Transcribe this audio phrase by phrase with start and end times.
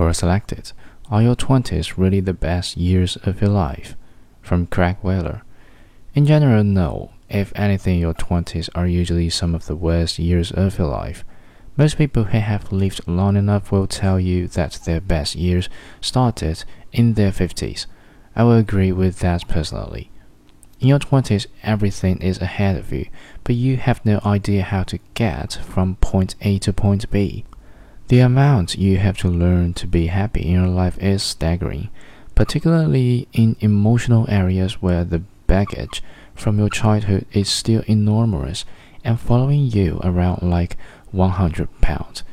[0.00, 0.72] or selected.
[1.10, 3.96] Are your 20s really the best years of your life?
[4.40, 5.42] From Craig Wheeler.
[6.14, 7.10] In general, no.
[7.28, 11.24] If anything, your 20s are usually some of the worst years of your life.
[11.76, 15.68] Most people who have lived long enough will tell you that their best years
[16.00, 17.86] started in their 50s.
[18.34, 20.10] I will agree with that personally.
[20.80, 23.06] In your 20s, everything is ahead of you,
[23.44, 27.44] but you have no idea how to get from point A to point B.
[28.10, 31.90] The amount you have to learn to be happy in your life is staggering,
[32.34, 36.02] particularly in emotional areas where the baggage
[36.34, 38.64] from your childhood is still enormous
[39.04, 40.76] and following you around like
[41.12, 42.24] 100 pounds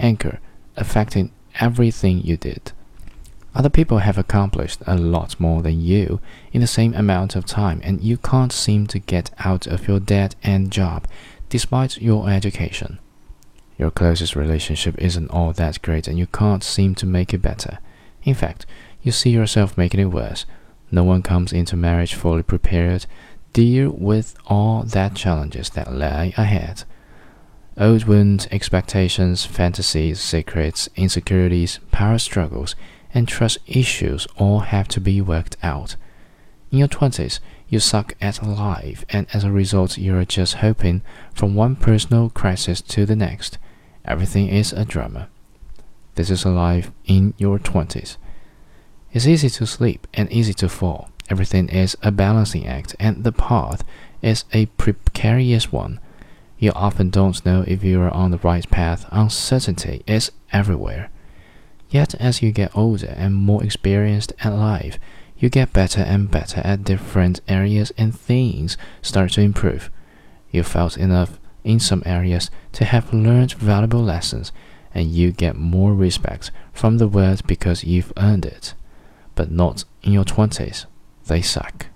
[0.00, 0.40] anchor,
[0.76, 2.72] affecting everything you did.
[3.54, 6.20] Other people have accomplished a lot more than you
[6.52, 10.00] in the same amount of time, and you can't seem to get out of your
[10.00, 11.06] dead end job
[11.48, 12.98] despite your education.
[13.80, 17.78] Your closest relationship isn't all that great and you can't seem to make it better.
[18.24, 18.66] In fact,
[19.02, 20.44] you see yourself making it worse.
[20.90, 23.06] No one comes into marriage fully prepared,
[23.54, 26.84] deal with all that challenges that lie ahead.
[27.78, 32.76] Old wounds, expectations, fantasies, secrets, insecurities, power struggles,
[33.14, 35.96] and trust issues all have to be worked out.
[36.70, 41.00] In your 20s, you suck at life, and as a result, you are just hoping
[41.32, 43.56] from one personal crisis to the next.
[44.04, 45.28] Everything is a drama.
[46.14, 48.16] This is a life in your 20s.
[49.12, 51.10] It's easy to sleep and easy to fall.
[51.28, 53.84] Everything is a balancing act, and the path
[54.22, 56.00] is a precarious one.
[56.58, 59.06] You often don't know if you are on the right path.
[59.10, 61.10] Uncertainty is everywhere.
[61.88, 64.98] Yet, as you get older and more experienced at life,
[65.38, 69.90] you get better and better at different areas, and things start to improve.
[70.52, 74.52] You felt enough in some areas to have learned valuable lessons,
[74.94, 78.74] and you get more respect from the world because you've earned it.
[79.34, 80.86] But not in your 20s.
[81.26, 81.86] They suck.